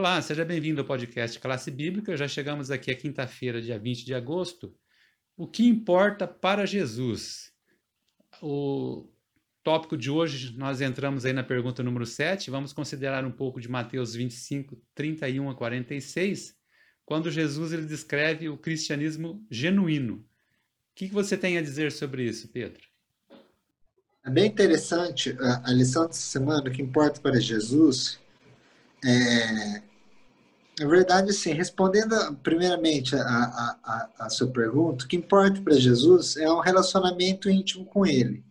Olá, 0.00 0.22
seja 0.22 0.46
bem-vindo 0.46 0.80
ao 0.80 0.86
podcast 0.86 1.38
Classe 1.38 1.70
Bíblica. 1.70 2.16
Já 2.16 2.26
chegamos 2.26 2.70
aqui 2.70 2.90
a 2.90 2.96
quinta-feira, 2.96 3.60
dia 3.60 3.78
20 3.78 4.06
de 4.06 4.14
agosto. 4.14 4.74
O 5.36 5.46
que 5.46 5.68
importa 5.68 6.26
para 6.26 6.64
Jesus? 6.64 7.52
O 8.40 9.06
tópico 9.62 9.98
de 9.98 10.10
hoje, 10.10 10.56
nós 10.56 10.80
entramos 10.80 11.26
aí 11.26 11.34
na 11.34 11.42
pergunta 11.44 11.82
número 11.82 12.06
7. 12.06 12.50
Vamos 12.50 12.72
considerar 12.72 13.26
um 13.26 13.30
pouco 13.30 13.60
de 13.60 13.68
Mateus 13.68 14.14
25, 14.14 14.82
31 14.94 15.50
a 15.50 15.54
46, 15.54 16.56
quando 17.04 17.30
Jesus 17.30 17.70
ele 17.74 17.84
descreve 17.84 18.48
o 18.48 18.56
cristianismo 18.56 19.46
genuíno. 19.50 20.14
O 20.14 20.24
que 20.94 21.08
você 21.08 21.36
tem 21.36 21.58
a 21.58 21.62
dizer 21.62 21.92
sobre 21.92 22.24
isso, 22.24 22.48
Pedro? 22.48 22.80
É 24.24 24.30
bem 24.30 24.46
interessante 24.46 25.36
a, 25.38 25.68
a 25.68 25.72
lição 25.74 26.06
dessa 26.06 26.22
semana, 26.22 26.70
o 26.70 26.72
que 26.72 26.80
importa 26.80 27.20
para 27.20 27.38
Jesus 27.38 28.18
é, 29.04 29.89
na 30.80 30.88
verdade, 30.88 31.30
sim, 31.34 31.52
respondendo 31.52 32.16
primeiramente 32.36 33.14
a, 33.14 33.20
a, 33.20 33.80
a, 33.84 34.26
a 34.26 34.30
sua 34.30 34.50
pergunta, 34.50 35.04
o 35.04 35.08
que 35.08 35.14
importa 35.14 35.60
para 35.60 35.78
Jesus 35.78 36.38
é 36.38 36.50
um 36.50 36.60
relacionamento 36.60 37.50
íntimo 37.50 37.84
com 37.84 38.06
Ele. 38.06 38.42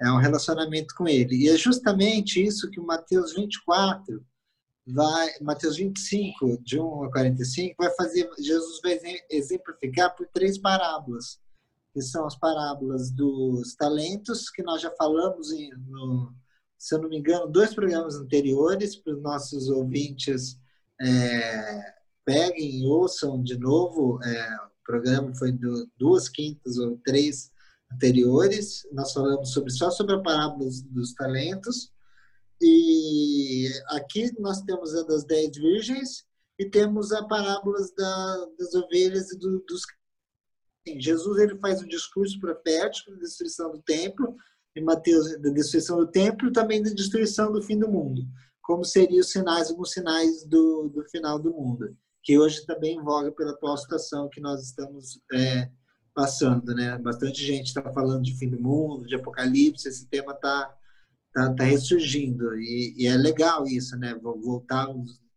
É 0.00 0.08
um 0.12 0.18
relacionamento 0.18 0.94
com 0.94 1.08
Ele. 1.08 1.34
E 1.34 1.48
é 1.48 1.56
justamente 1.56 2.40
isso 2.40 2.70
que 2.70 2.78
o 2.78 2.86
Mateus 2.86 3.34
24 3.34 4.24
vai, 4.86 5.30
Mateus 5.40 5.78
25, 5.78 6.62
de 6.62 6.78
1 6.78 7.04
a 7.06 7.10
45, 7.10 7.74
vai 7.76 7.92
fazer, 7.96 8.30
Jesus 8.38 8.80
vai 8.80 9.00
exemplificar 9.28 10.14
por 10.14 10.28
três 10.28 10.56
parábolas, 10.58 11.40
que 11.92 12.02
são 12.02 12.24
as 12.24 12.36
parábolas 12.36 13.10
dos 13.10 13.74
talentos, 13.74 14.48
que 14.48 14.62
nós 14.62 14.80
já 14.80 14.92
falamos 14.92 15.50
em, 15.50 15.70
no, 15.88 16.32
se 16.78 16.94
eu 16.94 17.00
não 17.00 17.08
me 17.08 17.18
engano, 17.18 17.50
dois 17.50 17.74
programas 17.74 18.14
anteriores 18.14 18.94
para 18.94 19.12
os 19.12 19.20
nossos 19.20 19.68
ouvintes 19.68 20.61
é, 21.02 21.94
peguem 22.24 22.82
e 22.82 22.86
ouçam 22.86 23.42
de 23.42 23.58
novo. 23.58 24.22
É, 24.22 24.56
o 24.56 24.84
programa 24.84 25.34
foi 25.34 25.52
do, 25.52 25.90
duas 25.98 26.28
quintas 26.28 26.78
ou 26.78 26.96
três 27.04 27.50
anteriores. 27.92 28.86
Nós 28.92 29.12
falamos 29.12 29.52
sobre, 29.52 29.72
só 29.72 29.90
sobre 29.90 30.14
a 30.14 30.22
parábola 30.22 30.64
dos, 30.64 30.82
dos 30.82 31.14
talentos. 31.14 31.92
E 32.60 33.68
aqui 33.88 34.32
nós 34.38 34.62
temos 34.62 34.94
a 34.94 35.02
das 35.02 35.24
dez 35.24 35.56
virgens 35.56 36.24
e 36.58 36.70
temos 36.70 37.12
a 37.12 37.24
parábola 37.24 37.78
da, 37.96 38.46
das 38.58 38.74
ovelhas 38.74 39.32
e 39.32 39.38
do, 39.38 39.60
dos 39.68 39.82
Jesus 40.98 41.38
ele 41.38 41.56
faz 41.58 41.80
um 41.80 41.86
discurso 41.86 42.38
profético 42.40 43.12
de 43.12 43.20
destruição 43.20 43.70
do 43.70 43.80
templo 43.82 44.36
em 44.74 44.82
Mateus 44.82 45.30
da 45.40 45.50
destruição 45.50 45.98
do 45.98 46.06
templo 46.06 46.48
e 46.48 46.52
também 46.52 46.82
da 46.82 46.90
destruição 46.90 47.52
do 47.52 47.62
fim 47.62 47.78
do 47.78 47.88
mundo, 47.88 48.22
como 48.62 48.84
seriam 48.84 49.20
os 49.20 49.30
sinais, 49.30 49.70
alguns 49.70 49.90
sinais 49.90 50.44
do, 50.44 50.88
do 50.88 51.04
final 51.10 51.38
do 51.38 51.50
mundo, 51.52 51.96
que 52.22 52.38
hoje 52.38 52.64
também 52.64 52.96
em 52.96 53.02
voga 53.02 53.32
pela 53.32 53.50
atual 53.50 53.76
situação 53.76 54.28
que 54.30 54.40
nós 54.40 54.62
estamos 54.62 55.20
é, 55.32 55.68
passando, 56.14 56.74
né? 56.74 56.96
Bastante 56.98 57.44
gente 57.44 57.66
está 57.66 57.82
falando 57.92 58.22
de 58.22 58.36
fim 58.38 58.48
do 58.48 58.60
mundo, 58.60 59.06
de 59.06 59.16
apocalipse, 59.16 59.88
esse 59.88 60.06
tema 60.08 60.32
está 60.32 60.74
tá, 61.32 61.52
tá 61.54 61.64
ressurgindo 61.64 62.54
e, 62.56 62.94
e, 62.96 63.06
é 63.06 63.16
legal 63.16 63.66
isso, 63.66 63.96
né? 63.96 64.14
Voltar 64.14 64.86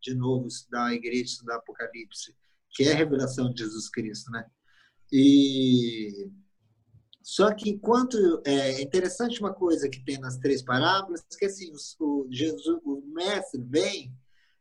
de 0.02 0.14
novo 0.14 0.48
estudar 0.48 0.88
a 0.88 0.94
igreja, 0.94 1.24
estudar 1.24 1.56
apocalipse, 1.56 2.36
que 2.72 2.84
é 2.84 2.94
a 2.94 2.96
revelação 2.96 3.52
de 3.52 3.64
Jesus 3.64 3.90
Cristo, 3.90 4.30
né? 4.32 4.46
E 5.12 6.30
só 7.26 7.52
que 7.52 7.72
enquanto 7.72 8.16
é 8.46 8.80
interessante 8.84 9.40
uma 9.40 9.52
coisa 9.52 9.90
que 9.90 10.06
tem 10.06 10.20
nas 10.20 10.38
três 10.38 10.62
parábolas, 10.62 11.26
que 11.40 11.46
assim, 11.46 11.72
o, 12.00 12.28
Jesus, 12.30 12.80
o 12.86 13.02
mestre 13.08 13.60
vem, 13.64 14.14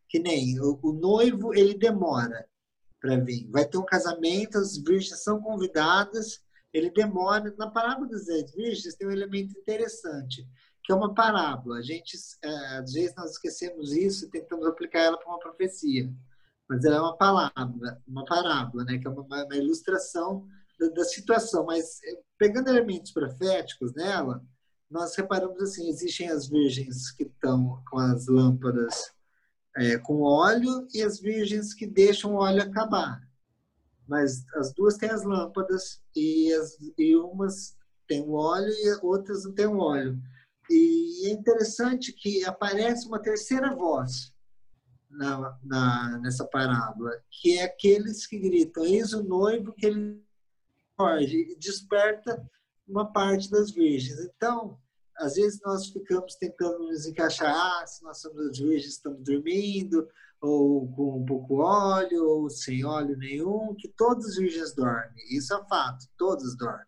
que 0.08 0.18
nem 0.18 0.58
o, 0.58 0.80
o 0.82 0.92
noivo, 0.94 1.52
ele 1.52 1.74
demora 1.74 2.48
para 2.98 3.18
vir. 3.18 3.46
Vai 3.50 3.68
ter 3.68 3.76
um 3.76 3.84
casamento, 3.84 4.56
as 4.56 4.78
virgens 4.78 5.22
são 5.22 5.42
convidadas, 5.42 6.40
ele 6.72 6.90
demora. 6.90 7.54
Na 7.58 7.70
parábola 7.70 8.08
das 8.08 8.24
dez 8.24 8.50
virgens 8.54 8.94
tem 8.94 9.08
um 9.08 9.12
elemento 9.12 9.58
interessante, 9.58 10.48
que 10.82 10.90
é 10.90 10.94
uma 10.94 11.12
parábola. 11.12 11.76
A 11.76 11.82
gente, 11.82 12.16
é, 12.42 12.78
às 12.78 12.94
vezes, 12.94 13.14
nós 13.14 13.32
esquecemos 13.32 13.92
isso 13.92 14.24
e 14.24 14.30
tentamos 14.30 14.66
aplicar 14.66 15.00
ela 15.00 15.18
para 15.18 15.28
uma 15.28 15.38
profecia. 15.38 16.10
Mas 16.66 16.82
ela 16.82 16.96
é 16.96 17.00
uma 17.00 17.16
palavra, 17.18 18.02
uma 18.08 18.24
parábola, 18.24 18.84
né? 18.84 18.96
que 18.96 19.06
é 19.06 19.10
uma, 19.10 19.20
uma 19.20 19.54
ilustração 19.54 20.46
da, 20.78 20.88
da 20.88 21.04
situação. 21.04 21.64
Mas 21.64 22.00
pegando 22.38 22.68
elementos 22.68 23.12
proféticos 23.12 23.92
nela, 23.94 24.44
nós 24.90 25.16
reparamos 25.16 25.60
assim, 25.60 25.88
existem 25.88 26.28
as 26.28 26.48
virgens 26.48 27.10
que 27.10 27.24
estão 27.24 27.82
com 27.90 27.98
as 27.98 28.26
lâmpadas 28.26 29.12
é, 29.76 29.98
com 29.98 30.22
óleo 30.22 30.86
e 30.94 31.02
as 31.02 31.18
virgens 31.18 31.74
que 31.74 31.86
deixam 31.86 32.34
o 32.34 32.38
óleo 32.38 32.62
acabar. 32.62 33.20
Mas 34.06 34.44
as 34.54 34.72
duas 34.72 34.96
têm 34.96 35.10
as 35.10 35.24
lâmpadas 35.24 36.00
e, 36.14 36.52
as, 36.52 36.76
e 36.98 37.16
umas 37.16 37.76
têm 38.06 38.22
o 38.22 38.32
óleo 38.32 38.70
e 38.70 38.98
outras 39.02 39.44
não 39.44 39.52
têm 39.52 39.66
o 39.66 39.78
óleo. 39.78 40.20
E 40.70 41.26
é 41.26 41.30
interessante 41.30 42.12
que 42.12 42.44
aparece 42.44 43.06
uma 43.06 43.18
terceira 43.18 43.74
voz 43.74 44.32
na, 45.10 45.58
na, 45.62 46.18
nessa 46.18 46.44
parábola, 46.44 47.10
que 47.30 47.58
é 47.58 47.64
aqueles 47.64 48.26
que 48.26 48.38
gritam, 48.38 48.84
eis 48.84 49.12
o 49.12 49.22
noivo 49.22 49.72
que 49.72 49.86
ele 49.86 50.22
Jorge, 50.98 51.56
desperta 51.58 52.48
uma 52.86 53.12
parte 53.12 53.50
das 53.50 53.70
virgens. 53.70 54.20
Então, 54.20 54.78
às 55.16 55.34
vezes 55.34 55.60
nós 55.64 55.88
ficamos 55.88 56.34
tentando 56.36 56.78
nos 56.86 57.06
encaixar, 57.06 57.54
ah, 57.54 57.86
se 57.86 58.02
nós 58.02 58.20
somos 58.20 58.46
as 58.46 58.58
virgens, 58.58 58.94
estamos 58.94 59.22
dormindo, 59.22 60.08
ou 60.40 60.90
com 60.92 61.20
um 61.20 61.24
pouco 61.24 61.58
óleo, 61.62 62.24
ou 62.24 62.50
sem 62.50 62.84
óleo 62.84 63.16
nenhum, 63.16 63.74
que 63.74 63.88
todas 63.88 64.26
as 64.26 64.36
virgens 64.36 64.74
dormem. 64.74 65.24
Isso 65.30 65.54
é 65.54 65.64
fato, 65.66 66.06
todas 66.16 66.56
dormem. 66.56 66.86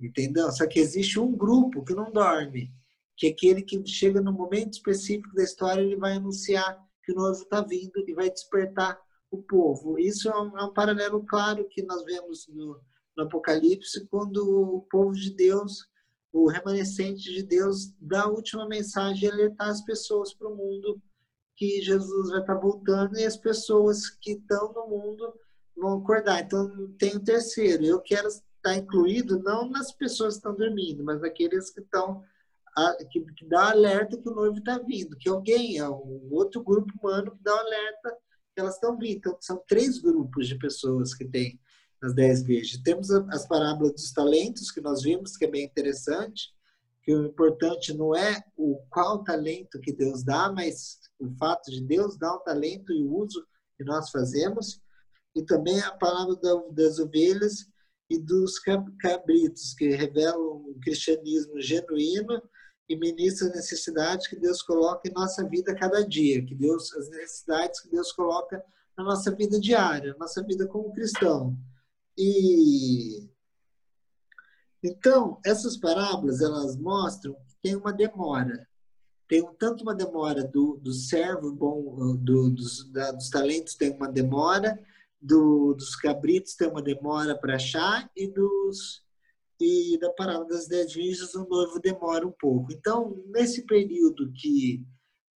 Entendeu? 0.00 0.50
Só 0.52 0.66
que 0.66 0.78
existe 0.78 1.18
um 1.18 1.36
grupo 1.36 1.84
que 1.84 1.94
não 1.94 2.12
dorme, 2.12 2.72
que 3.16 3.26
é 3.26 3.30
aquele 3.30 3.62
que 3.62 3.84
chega 3.86 4.20
no 4.20 4.32
momento 4.32 4.74
específico 4.74 5.34
da 5.34 5.42
história, 5.42 5.80
ele 5.82 5.96
vai 5.96 6.12
anunciar 6.12 6.78
que 7.02 7.12
o 7.12 7.16
noivo 7.16 7.42
está 7.42 7.60
vindo 7.62 7.92
e 8.06 8.14
vai 8.14 8.30
despertar 8.30 8.98
o 9.30 9.42
povo. 9.42 9.98
Isso 9.98 10.28
é 10.28 10.40
um, 10.40 10.56
é 10.56 10.64
um 10.64 10.72
paralelo 10.72 11.24
claro 11.26 11.66
que 11.68 11.82
nós 11.82 12.04
vemos 12.04 12.46
no, 12.48 12.80
no 13.18 13.24
Apocalipse, 13.24 14.06
quando 14.06 14.38
o 14.38 14.82
povo 14.82 15.12
de 15.12 15.34
Deus, 15.34 15.88
o 16.32 16.48
remanescente 16.48 17.32
de 17.32 17.42
Deus, 17.42 17.92
dá 18.00 18.22
a 18.22 18.28
última 18.28 18.66
mensagem 18.66 19.28
e 19.28 19.32
alertar 19.32 19.68
as 19.68 19.82
pessoas 19.82 20.32
para 20.32 20.48
o 20.48 20.56
mundo 20.56 21.02
que 21.56 21.82
Jesus 21.82 22.30
vai 22.30 22.40
estar 22.40 22.54
voltando 22.54 23.18
e 23.18 23.24
as 23.24 23.36
pessoas 23.36 24.08
que 24.08 24.32
estão 24.32 24.72
no 24.72 24.86
mundo 24.86 25.34
vão 25.76 25.98
acordar. 25.98 26.40
Então, 26.40 26.94
tem 26.96 27.16
o 27.16 27.24
terceiro. 27.24 27.84
Eu 27.84 28.00
quero 28.00 28.28
estar 28.28 28.76
incluído 28.76 29.42
não 29.42 29.68
nas 29.68 29.90
pessoas 29.90 30.34
que 30.34 30.38
estão 30.38 30.54
dormindo, 30.54 31.02
mas 31.02 31.20
naqueles 31.20 31.70
que 31.70 31.80
estão 31.80 32.22
que, 33.10 33.20
que 33.20 33.44
dá 33.44 33.70
alerta 33.70 34.16
que 34.16 34.28
o 34.28 34.34
noivo 34.34 34.58
está 34.58 34.78
vindo, 34.78 35.16
que 35.16 35.28
alguém, 35.28 35.78
é 35.78 35.88
um 35.88 36.28
outro 36.30 36.62
grupo 36.62 36.92
humano 37.02 37.32
que 37.32 37.42
dá 37.42 37.52
alerta 37.58 38.16
que 38.54 38.60
elas 38.60 38.74
estão 38.74 38.96
vindo. 38.96 39.16
Então, 39.16 39.36
são 39.40 39.60
três 39.66 39.98
grupos 39.98 40.46
de 40.46 40.56
pessoas 40.56 41.12
que 41.12 41.24
tem 41.24 41.58
nas 42.00 42.14
dez 42.14 42.42
virgens. 42.42 42.82
Temos 42.82 43.10
as 43.10 43.46
parábolas 43.46 43.92
dos 43.92 44.12
talentos, 44.12 44.70
que 44.70 44.80
nós 44.80 45.02
vimos, 45.02 45.36
que 45.36 45.44
é 45.44 45.50
bem 45.50 45.64
interessante, 45.64 46.52
que 47.02 47.14
o 47.14 47.26
importante 47.26 47.92
não 47.94 48.14
é 48.14 48.42
o 48.56 48.80
qual 48.90 49.24
talento 49.24 49.80
que 49.80 49.92
Deus 49.92 50.22
dá, 50.22 50.52
mas 50.52 50.98
o 51.18 51.30
fato 51.36 51.70
de 51.70 51.80
Deus 51.80 52.16
dar 52.16 52.34
o 52.34 52.40
talento 52.40 52.92
e 52.92 53.02
o 53.02 53.16
uso 53.16 53.44
que 53.76 53.84
nós 53.84 54.10
fazemos. 54.10 54.80
E 55.34 55.42
também 55.42 55.80
a 55.80 55.92
palavra 55.92 56.36
das 56.70 56.98
ovelhas 56.98 57.66
e 58.10 58.18
dos 58.18 58.58
cabritos, 59.00 59.74
que 59.74 59.88
revelam 59.90 60.40
o 60.40 60.78
cristianismo 60.82 61.60
genuíno 61.60 62.42
e 62.88 62.96
ministra 62.96 63.48
as 63.48 63.54
necessidades 63.54 64.26
que 64.26 64.36
Deus 64.36 64.62
coloca 64.62 65.08
em 65.08 65.12
nossa 65.12 65.46
vida 65.46 65.74
cada 65.74 66.06
dia, 66.06 66.44
que 66.44 66.54
Deus 66.54 66.94
as 66.94 67.08
necessidades 67.10 67.80
que 67.80 67.90
Deus 67.90 68.12
coloca 68.12 68.64
na 68.96 69.04
nossa 69.04 69.30
vida 69.34 69.60
diária, 69.60 70.16
nossa 70.18 70.42
vida 70.42 70.66
como 70.66 70.92
cristão. 70.92 71.56
E 72.18 73.30
então, 74.82 75.40
essas 75.44 75.76
parábolas, 75.76 76.40
elas 76.40 76.76
mostram 76.76 77.34
que 77.34 77.56
tem 77.62 77.76
uma 77.76 77.92
demora. 77.92 78.66
Tem 79.28 79.44
tanto 79.58 79.82
uma 79.82 79.94
demora 79.94 80.42
do, 80.44 80.78
do 80.82 80.92
servo 80.92 81.52
bom, 81.52 82.16
do, 82.16 82.50
dos, 82.50 82.90
da, 82.90 83.12
dos 83.12 83.28
talentos 83.28 83.74
tem 83.74 83.90
uma 83.94 84.10
demora, 84.10 84.78
do, 85.20 85.74
dos 85.74 85.96
cabritos 85.96 86.54
tem 86.54 86.68
uma 86.68 86.80
demora 86.80 87.36
para 87.36 87.56
achar, 87.56 88.10
e 88.16 88.26
dos 88.28 89.06
e 89.60 89.98
da 89.98 90.10
parábola 90.12 90.46
das 90.46 90.68
dez 90.68 90.92
virgens 90.92 91.34
o 91.34 91.44
noivo 91.48 91.80
demora 91.80 92.24
um 92.26 92.32
pouco. 92.32 92.72
Então, 92.72 93.20
nesse 93.26 93.66
período 93.66 94.32
que 94.32 94.86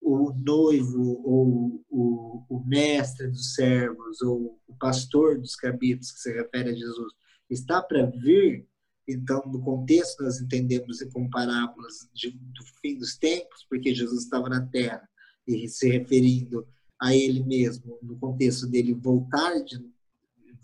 o 0.00 0.32
noivo 0.32 1.20
ou 1.24 1.84
o, 1.88 2.44
o, 2.48 2.64
mestre 2.64 3.28
dos 3.28 3.54
servos 3.54 4.20
ou 4.22 4.58
o 4.66 4.74
pastor 4.76 5.38
dos 5.38 5.54
cabritos, 5.56 6.12
que 6.12 6.20
se 6.20 6.32
refere 6.32 6.70
a 6.70 6.74
Jesus, 6.74 7.12
está 7.50 7.82
para 7.82 8.06
vir, 8.06 8.66
então, 9.06 9.42
no 9.46 9.62
contexto, 9.62 10.22
nós 10.22 10.40
entendemos 10.40 11.02
como 11.12 11.30
parábolas 11.30 12.08
de, 12.12 12.30
do 12.30 12.64
fim 12.80 12.98
dos 12.98 13.16
tempos, 13.16 13.64
porque 13.68 13.94
Jesus 13.94 14.24
estava 14.24 14.48
na 14.48 14.66
terra 14.66 15.08
e 15.46 15.66
se 15.66 15.88
referindo 15.88 16.66
a 17.00 17.14
ele 17.14 17.42
mesmo, 17.42 17.98
no 18.02 18.18
contexto 18.18 18.66
dele 18.66 18.92
voltar 18.92 19.62
de 19.64 19.78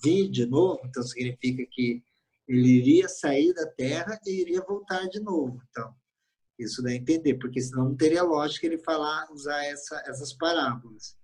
vir 0.02 0.28
de 0.28 0.44
novo, 0.44 0.80
então 0.84 1.02
significa 1.02 1.64
que 1.70 2.02
ele 2.46 2.68
iria 2.68 3.08
sair 3.08 3.54
da 3.54 3.66
terra 3.66 4.20
e 4.26 4.40
iria 4.42 4.60
voltar 4.60 5.08
de 5.08 5.20
novo. 5.20 5.62
Então, 5.70 5.94
isso 6.58 6.82
dá 6.82 6.90
a 6.90 6.94
entender, 6.94 7.34
porque 7.34 7.60
senão 7.60 7.90
não 7.90 7.96
teria 7.96 8.22
lógica 8.22 8.66
ele 8.66 8.78
falar, 8.78 9.30
usar 9.32 9.64
essa, 9.64 10.02
essas 10.06 10.32
parábolas. 10.32 11.16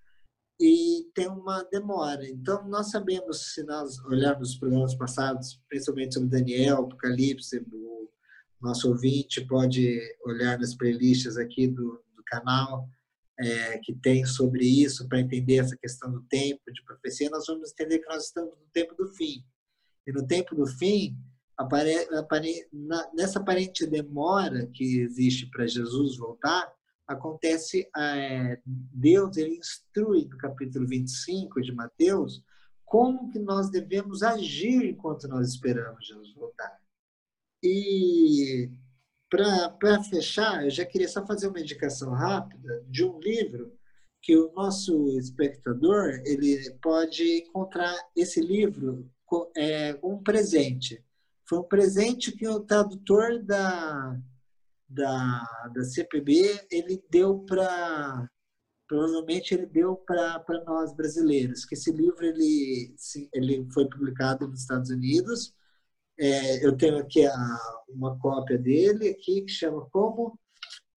E 0.61 1.09
tem 1.15 1.29
uma 1.29 1.63
demora. 1.65 2.29
Então, 2.29 2.69
nós 2.69 2.91
sabemos, 2.91 3.55
se 3.55 3.63
nós 3.63 3.99
olharmos 4.05 4.51
os 4.51 4.59
programas 4.59 4.95
passados, 4.95 5.61
principalmente 5.69 6.15
sobre 6.15 6.29
Daniel, 6.29 6.83
Apocalipse, 6.83 7.65
o 7.73 8.11
nosso 8.61 8.89
ouvinte 8.89 9.47
pode 9.47 9.99
olhar 10.25 10.59
nas 10.59 10.75
playlists 10.75 11.39
aqui 11.39 11.67
do, 11.67 12.05
do 12.15 12.23
canal, 12.27 12.87
é, 13.39 13.79
que 13.79 13.95
tem 13.95 14.27
sobre 14.27 14.67
isso, 14.67 15.09
para 15.09 15.21
entender 15.21 15.57
essa 15.57 15.77
questão 15.77 16.13
do 16.13 16.23
tempo, 16.25 16.61
de 16.71 16.85
profecia, 16.85 17.31
nós 17.31 17.47
vamos 17.47 17.73
entender 17.73 18.01
que 18.01 18.09
nós 18.09 18.27
estamos 18.27 18.51
no 18.51 18.67
tempo 18.73 18.95
do 18.95 19.09
fim. 19.15 19.43
E 20.07 20.13
no 20.13 20.27
tempo 20.27 20.55
do 20.55 20.67
fim, 20.67 21.17
apare, 21.61 22.09
apare, 22.17 22.67
na, 22.73 23.11
nessa 23.13 23.39
aparente 23.39 23.87
demora 23.87 24.67
que 24.67 25.01
existe 25.01 25.47
para 25.51 25.67
Jesus 25.67 26.17
voltar, 26.17 26.73
acontece, 27.07 27.89
é, 27.97 28.59
Deus 28.65 29.37
ele 29.37 29.59
instrui 29.59 30.25
no 30.27 30.39
capítulo 30.39 30.87
25 30.87 31.61
de 31.61 31.73
Mateus 31.73 32.43
como 32.85 33.31
que 33.31 33.39
nós 33.39 33.69
devemos 33.69 34.23
agir 34.23 34.85
enquanto 34.85 35.29
nós 35.29 35.49
esperamos 35.51 36.07
Jesus 36.07 36.33
voltar. 36.35 36.79
E 37.63 38.71
para 39.29 40.03
fechar, 40.05 40.65
eu 40.65 40.71
já 40.71 40.85
queria 40.85 41.09
só 41.09 41.25
fazer 41.27 41.49
uma 41.49 41.61
indicação 41.61 42.11
rápida 42.13 42.83
de 42.89 43.05
um 43.05 43.21
livro 43.21 43.73
que 44.23 44.37
o 44.37 44.51
nosso 44.53 45.19
espectador 45.19 46.21
ele 46.25 46.71
pode 46.83 47.43
encontrar 47.43 47.97
esse 48.17 48.41
livro 48.41 49.09
é, 49.57 49.99
um 50.03 50.23
presente. 50.23 51.05
Foi 51.51 51.59
um 51.59 51.65
presente 51.65 52.31
que 52.31 52.47
o 52.47 52.61
tradutor 52.61 53.43
da, 53.43 54.17
da, 54.89 55.43
da 55.75 55.83
CPB 55.83 56.69
ele 56.71 57.03
deu 57.11 57.41
para 57.41 58.31
provavelmente 58.87 59.53
ele 59.55 59.67
deu 59.67 59.97
para 59.97 60.65
nós 60.65 60.95
brasileiros 60.95 61.65
que 61.65 61.75
esse 61.75 61.91
livro 61.91 62.25
ele 62.25 62.95
ele 63.35 63.69
foi 63.73 63.89
publicado 63.89 64.47
nos 64.47 64.61
Estados 64.61 64.91
Unidos. 64.91 65.53
É, 66.17 66.65
eu 66.65 66.77
tenho 66.77 66.99
aqui 66.99 67.27
a, 67.27 67.59
uma 67.89 68.17
cópia 68.21 68.57
dele 68.57 69.09
aqui 69.09 69.43
que 69.43 69.51
chama 69.51 69.89
Como 69.91 70.39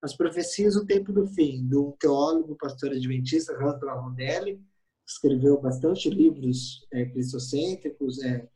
as 0.02 0.14
Profecias 0.18 0.74
do 0.74 0.86
Tempo 0.86 1.14
do 1.14 1.28
Fim, 1.28 1.66
do 1.66 1.96
teólogo, 1.98 2.58
pastor 2.58 2.92
adventista, 2.92 3.58
Randall 3.58 4.02
Rondelli, 4.02 4.62
escreveu 5.08 5.62
bastante 5.62 6.10
livros 6.10 6.86
é, 6.92 7.06
cristocêntricos, 7.06 8.22
é, 8.22 8.50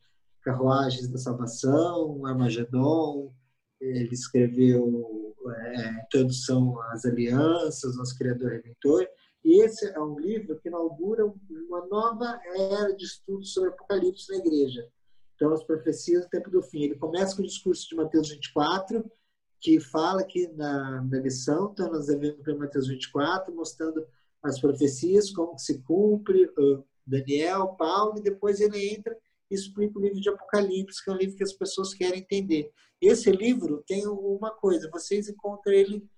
Carruagens 0.46 1.08
da 1.08 1.18
Salvação, 1.18 2.24
Armagedon, 2.24 3.34
ele 3.80 4.14
escreveu 4.14 5.34
é, 5.56 6.04
Introdução 6.04 6.80
às 6.82 7.04
Alianças, 7.04 7.96
Nosso 7.96 8.16
Criador 8.16 8.52
Redentor, 8.52 9.08
e 9.44 9.64
esse 9.64 9.86
é 9.88 10.00
um 10.00 10.16
livro 10.16 10.56
que 10.60 10.68
inaugura 10.68 11.26
uma 11.26 11.84
nova 11.88 12.40
era 12.54 12.94
de 12.94 13.04
estudo 13.04 13.44
sobre 13.44 13.70
Apocalipse 13.70 14.30
na 14.30 14.38
igreja. 14.38 14.88
Então, 15.34 15.52
as 15.52 15.64
profecias 15.64 16.22
do 16.24 16.30
tempo 16.30 16.48
do 16.48 16.62
fim. 16.62 16.84
Ele 16.84 16.94
começa 16.94 17.34
com 17.34 17.42
o 17.42 17.46
discurso 17.46 17.88
de 17.88 17.96
Mateus 17.96 18.30
24, 18.30 19.04
que 19.60 19.80
fala 19.80 20.20
aqui 20.20 20.46
na, 20.54 21.02
na 21.02 21.18
lição, 21.18 21.72
então 21.72 21.90
nós 21.90 22.06
devemos 22.06 22.44
ver 22.44 22.56
Mateus 22.56 22.86
24, 22.86 23.52
mostrando 23.52 24.06
as 24.44 24.60
profecias, 24.60 25.28
como 25.32 25.58
se 25.58 25.82
cumpre, 25.82 26.48
Daniel, 27.04 27.74
Paulo, 27.76 28.18
e 28.18 28.22
depois 28.22 28.60
ele 28.60 28.94
entra 28.94 29.16
explica 29.50 29.98
o 29.98 30.02
livro 30.02 30.20
de 30.20 30.28
Apocalipse, 30.28 31.02
que 31.02 31.10
é 31.10 31.12
um 31.12 31.16
livro 31.16 31.36
que 31.36 31.44
as 31.44 31.52
pessoas 31.52 31.94
querem 31.94 32.20
entender. 32.20 32.70
Esse 33.00 33.30
livro 33.30 33.84
tem 33.86 34.06
uma 34.06 34.50
coisa, 34.50 34.90
vocês 34.90 35.28
encontram 35.28 35.72
ele 35.72 36.08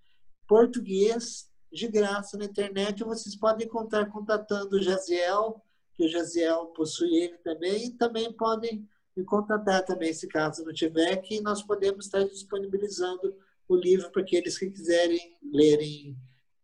português 0.46 1.48
de 1.72 1.88
graça 1.88 2.38
na 2.38 2.46
internet, 2.46 3.04
vocês 3.04 3.36
podem 3.36 3.66
encontrar 3.66 4.06
contatando 4.06 4.76
o 4.76 4.82
Jaziel, 4.82 5.62
que 5.94 6.04
o 6.04 6.08
Jaziel 6.08 6.66
possui 6.66 7.14
ele 7.16 7.38
também, 7.38 7.86
e 7.86 7.90
também 7.90 8.32
podem 8.32 8.88
e 9.16 9.24
contatar 9.24 9.84
também, 9.84 10.12
se 10.12 10.28
caso 10.28 10.64
não 10.64 10.72
tiver, 10.72 11.16
que 11.16 11.40
nós 11.40 11.62
podemos 11.62 12.06
estar 12.06 12.22
disponibilizando 12.24 13.34
o 13.68 13.74
livro 13.74 14.10
para 14.10 14.22
aqueles 14.22 14.56
que 14.56 14.70
quiserem 14.70 15.36
lerem 15.52 16.16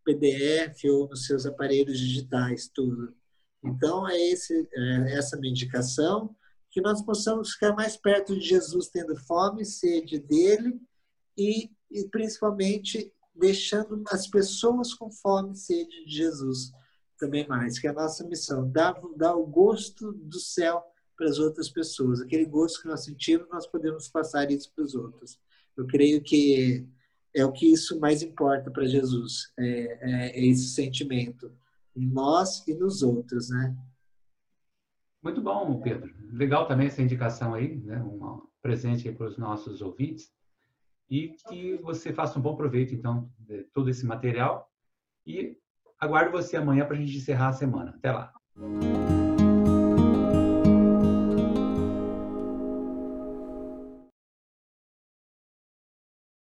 PDF 0.04 0.84
ou 0.84 1.08
nos 1.08 1.26
seus 1.26 1.46
aparelhos 1.46 1.98
digitais, 1.98 2.68
tudo. 2.68 3.12
Então, 3.64 4.08
é, 4.08 4.16
esse, 4.16 4.68
é 4.72 5.18
essa 5.18 5.36
minha 5.36 5.50
indicação, 5.50 6.34
que 6.74 6.80
nós 6.80 7.00
possamos 7.02 7.52
ficar 7.52 7.72
mais 7.72 7.96
perto 7.96 8.34
de 8.34 8.40
Jesus, 8.40 8.88
tendo 8.88 9.14
fome 9.14 9.62
e 9.62 9.64
sede 9.64 10.18
dele, 10.18 10.76
e, 11.38 11.70
e 11.88 12.08
principalmente 12.08 13.12
deixando 13.32 14.02
as 14.08 14.26
pessoas 14.26 14.92
com 14.92 15.08
fome 15.08 15.52
e 15.52 15.56
sede 15.56 16.04
de 16.04 16.10
Jesus 16.10 16.72
também 17.16 17.46
mais, 17.46 17.78
que 17.78 17.86
é 17.86 17.90
a 17.90 17.94
nossa 17.94 18.26
missão, 18.26 18.68
dar, 18.68 19.00
dar 19.16 19.36
o 19.36 19.46
gosto 19.46 20.12
do 20.14 20.40
céu 20.40 20.82
para 21.16 21.28
as 21.28 21.38
outras 21.38 21.68
pessoas. 21.68 22.20
Aquele 22.20 22.44
gosto 22.44 22.82
que 22.82 22.88
nós 22.88 23.04
sentimos, 23.04 23.48
nós 23.50 23.68
podemos 23.68 24.08
passar 24.08 24.50
isso 24.50 24.72
para 24.74 24.84
os 24.84 24.96
outros. 24.96 25.38
Eu 25.76 25.86
creio 25.86 26.20
que 26.20 26.84
é 27.32 27.44
o 27.44 27.52
que 27.52 27.72
isso 27.72 28.00
mais 28.00 28.20
importa 28.20 28.68
para 28.68 28.84
Jesus, 28.84 29.52
é, 29.56 29.64
é, 29.64 30.40
é, 30.40 30.44
esse 30.44 30.70
sentimento 30.70 31.52
em 31.94 32.04
nós 32.08 32.66
e 32.66 32.74
nos 32.74 33.00
outros, 33.00 33.48
né? 33.48 33.76
Muito 35.24 35.40
bom, 35.40 35.80
Pedro. 35.80 36.14
Legal 36.30 36.68
também 36.68 36.86
essa 36.86 37.00
indicação 37.00 37.54
aí, 37.54 37.76
né? 37.76 37.96
Um 38.02 38.42
presente 38.60 39.10
para 39.10 39.26
os 39.26 39.38
nossos 39.38 39.80
ouvintes 39.80 40.30
e 41.08 41.34
que 41.48 41.76
você 41.78 42.12
faça 42.12 42.38
um 42.38 42.42
bom 42.42 42.54
proveito, 42.54 42.94
então, 42.94 43.30
de 43.38 43.64
todo 43.72 43.88
esse 43.88 44.04
material 44.04 44.70
e 45.26 45.56
aguardo 45.98 46.30
você 46.30 46.58
amanhã 46.58 46.84
para 46.84 46.94
a 46.96 46.98
gente 46.98 47.16
encerrar 47.16 47.48
a 47.48 47.52
semana. 47.52 47.94
Até 47.96 48.12
lá. 48.12 48.34